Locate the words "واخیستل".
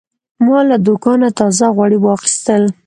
2.01-2.63